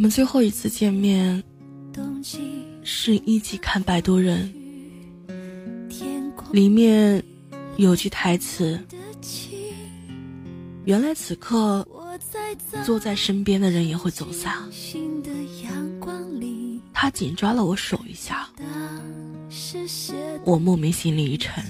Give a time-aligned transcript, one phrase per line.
[0.00, 1.44] 我们最后一次见面，
[2.82, 4.50] 是一起看《摆渡人》，
[6.52, 7.22] 里面
[7.76, 8.82] 有句台词
[10.86, 11.86] ：“原来此刻
[12.82, 14.54] 坐在身边的人也会走散。”
[16.94, 18.48] 他紧抓了我手一下，
[20.46, 21.62] 我莫名心里一沉。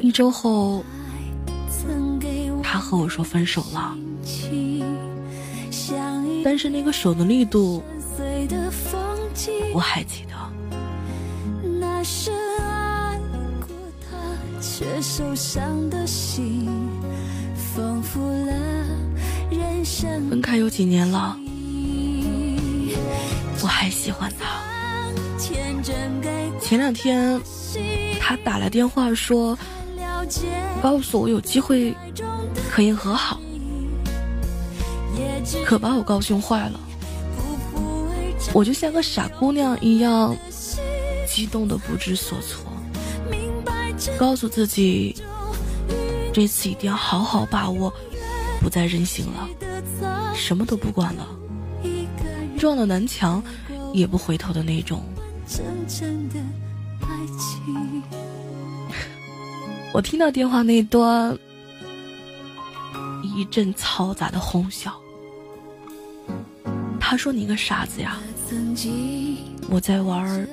[0.00, 0.84] 一周后，
[2.60, 3.96] 他和我说分手了，
[6.44, 7.82] 但是那个手的力度，
[9.72, 10.36] 我还记得。
[20.30, 21.36] 分开有几年了，
[23.62, 24.62] 我还喜欢他。
[26.60, 27.40] 前两天，
[28.20, 29.58] 他打来电话说。
[30.82, 31.92] 告诉我有机会
[32.70, 33.40] 可以和好，
[35.64, 36.80] 可把我高兴坏了。
[38.52, 40.36] 我就像个傻姑娘一样，
[41.26, 42.64] 激动的不知所措。
[44.18, 45.14] 告诉自己，
[46.32, 47.92] 这次一定要好好把握，
[48.60, 49.48] 不再任性了，
[50.34, 51.26] 什么都不管了，
[52.56, 53.42] 撞了南墙
[53.92, 55.02] 也不回头的那种。
[59.92, 61.36] 我听到电话那端
[63.22, 64.94] 一阵嘈杂的哄笑，
[67.10, 68.18] 他说：“你个傻子呀，
[69.70, 70.46] 我在玩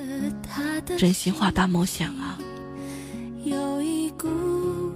[0.98, 2.40] 真心话大冒险啊！”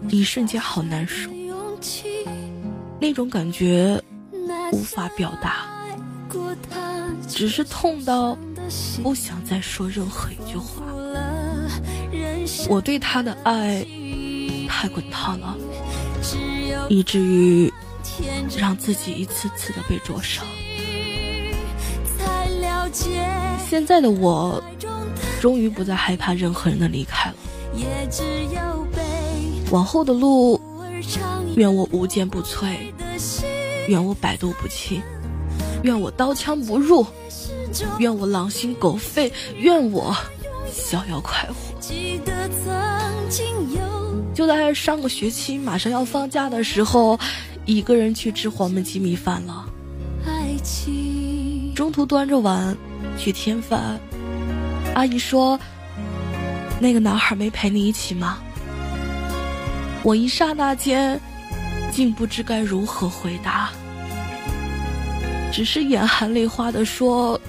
[0.08, 1.30] 一瞬间好难受，
[2.98, 4.02] 那种感觉
[4.72, 5.68] 无法表达，
[7.28, 8.38] 只是痛到
[9.04, 10.86] 不想再说任何一句话。
[12.70, 13.86] 我对他的爱。
[14.70, 15.58] 太滚烫了，
[16.88, 17.70] 以至于
[18.58, 20.46] 让自己一次次的被灼伤。
[23.70, 24.64] 现在的我，
[25.40, 27.36] 终于不再害怕任何人的离开了。
[29.72, 30.60] 往后的路，
[31.56, 32.76] 愿我无坚不摧，
[33.88, 35.02] 愿我百毒不侵，
[35.84, 37.06] 愿我刀枪不入，
[38.00, 40.16] 愿我狼心狗肺，愿我
[40.72, 41.54] 逍遥快活。
[44.34, 47.20] 就在上个学期马上要放假的时候，
[47.66, 49.66] 一个人去吃黄焖鸡米饭了。
[51.80, 52.76] 中途端着碗
[53.18, 53.98] 去添饭，
[54.96, 55.58] 阿姨说
[56.78, 58.40] ：“那个男孩没陪你一起吗？”
[60.04, 61.18] 我一刹那间
[61.90, 63.70] 竟不知该如何回答，
[65.54, 67.40] 只是眼含泪花的说：“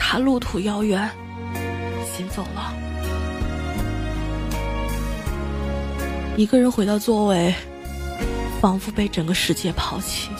[0.00, 1.06] 他路途遥远，
[2.16, 2.72] 先走了。”
[6.38, 7.54] 一个人回到座位，
[8.62, 10.30] 仿佛被整个世界抛弃。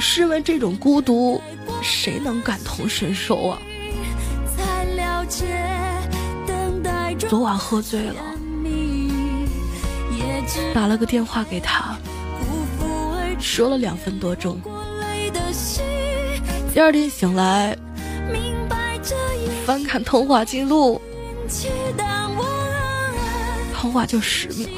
[0.00, 1.40] 试问这种孤独，
[1.82, 3.58] 谁能感同身受啊？
[7.28, 8.22] 昨晚喝醉了，
[10.72, 11.96] 打了个电话给他，
[13.40, 14.60] 说了两分多钟。
[16.72, 17.76] 第二天醒来，
[19.64, 21.00] 翻看通话记录。
[23.74, 24.68] 通话就十秒。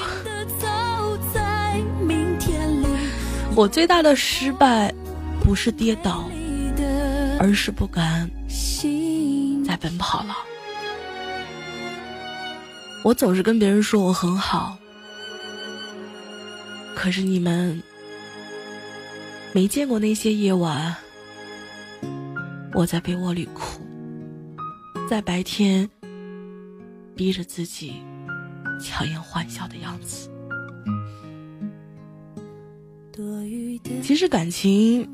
[3.54, 4.94] 我最大的失败，
[5.48, 6.28] 不是跌倒，
[7.40, 8.30] 而是不敢
[9.66, 10.36] 再奔跑了。
[13.02, 14.76] 我总是跟别人说我很好，
[16.94, 17.82] 可是你们
[19.54, 20.94] 没见过那些夜晚，
[22.74, 23.80] 我在被窝里哭，
[25.08, 25.88] 在白天
[27.16, 28.02] 逼着自己。
[28.78, 30.30] 强颜欢笑的样子。
[34.02, 35.06] 其实感情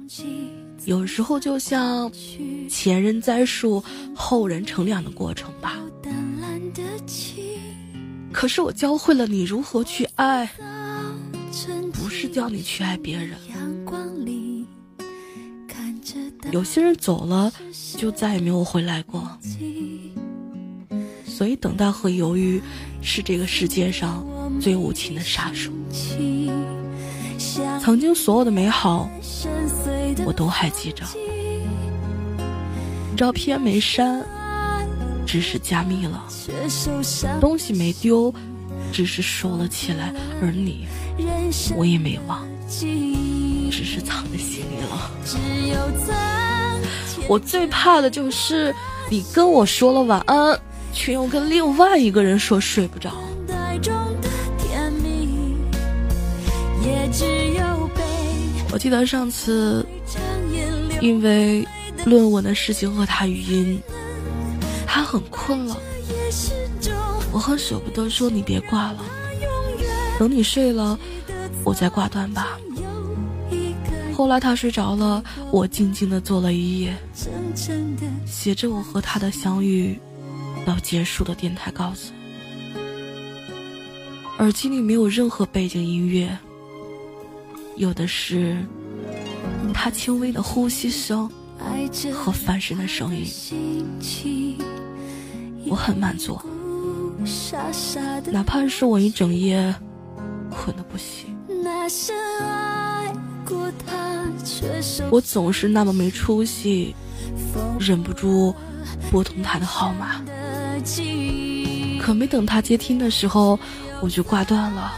[0.85, 2.11] 有时候就像
[2.69, 3.83] 前人栽树，
[4.15, 5.79] 后人乘凉的过程吧。
[8.33, 10.51] 可是我教会了你如何去爱，
[11.93, 13.31] 不是教你去爱别人。
[16.53, 17.50] 有些人走了，
[17.97, 19.27] 就再也没有回来过。
[21.27, 22.61] 所以，等待和犹豫
[23.00, 24.25] 是这个世界上
[24.61, 25.73] 最无情的杀手。
[27.81, 29.08] 曾经所有的美好，
[30.25, 31.05] 我都还记着。
[33.17, 34.25] 照片没删，
[35.26, 36.23] 只是加密了；
[37.41, 38.32] 东西没丢，
[38.93, 40.12] 只是收了起来。
[40.41, 40.87] 而你，
[41.76, 45.11] 我也没忘，只是藏在心里了。
[47.29, 48.75] 我最怕的就是
[49.08, 50.58] 你跟我说了晚安。
[50.97, 53.11] 却又跟另外一个人说睡不着。
[58.75, 59.87] 我记得上次
[61.00, 61.65] 因为
[62.05, 63.81] 论文的事情和他语音，
[64.85, 65.76] 他很困了。
[67.31, 69.05] 我很舍不得说你别挂了，
[70.19, 70.99] 等你睡了，
[71.62, 72.59] 我再挂断吧。
[74.12, 75.23] 后来他睡着了，
[75.53, 76.97] 我静静的坐了一夜，
[78.26, 79.97] 写着我和他的相遇
[80.67, 82.12] 到结束的电台告诉。
[84.38, 86.37] 耳机里没有任何背景音乐，
[87.76, 88.56] 有的是
[89.73, 91.31] 他轻微的呼吸声
[92.12, 93.26] 和翻身的声音。
[95.67, 96.38] 我很满足，
[98.31, 99.75] 哪怕是我一整夜
[100.50, 101.35] 困得不行。
[105.11, 106.94] 我总是那么没出息，
[107.79, 108.55] 忍不住
[109.11, 110.23] 拨通他的号码，
[112.00, 113.59] 可没等他接听的时候，
[114.00, 114.94] 我就挂断了。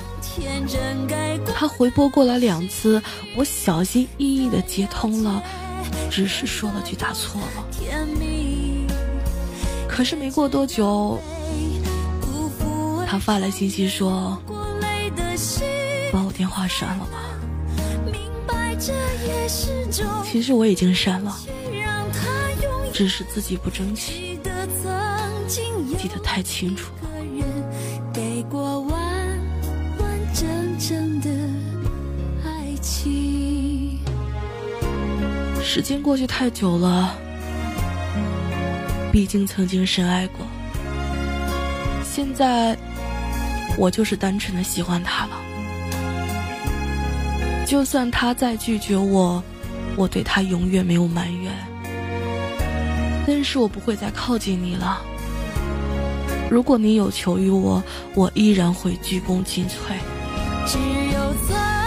[1.55, 3.03] 他回拨过来两次，
[3.35, 5.43] 我小心翼翼的接通了，
[6.11, 7.65] 只是说了句打错了。
[9.89, 11.19] 可是没过多久，
[13.07, 14.37] 他发来信息说
[16.13, 17.23] ：“把我电话删了吧。”
[20.31, 21.35] 其实我已经删了，
[22.93, 24.39] 只是自己不争气，
[25.49, 27.06] 记得太清楚了。
[30.79, 31.31] 真的
[32.45, 33.99] 爱情
[35.63, 37.17] 时间过去太久了，
[39.11, 40.47] 毕竟曾经深爱过，
[42.05, 42.77] 现在
[43.79, 45.33] 我就是单纯的喜欢他了。
[47.67, 49.43] 就算他再拒绝我，
[49.97, 51.53] 我对他永远没有埋怨。
[53.27, 55.01] 但是我不会再靠近你了。
[56.49, 57.83] 如果你有求于我，
[58.15, 59.97] 我依然会鞠躬尽瘁。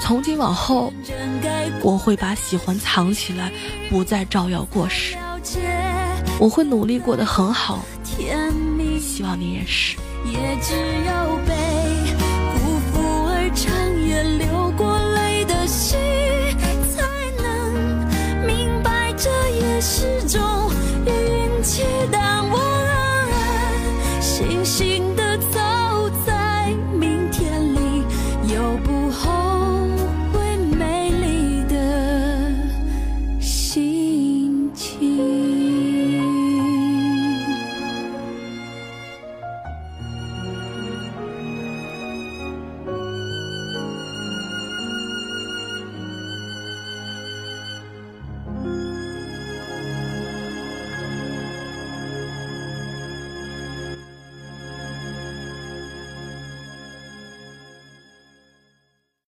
[0.01, 0.93] 从今往后，
[1.83, 3.51] 我会把喜欢藏起来，
[3.89, 5.15] 不再招摇过市。
[6.39, 9.97] 我会努力过得很好，希望你也是。
[10.25, 11.53] 也只有被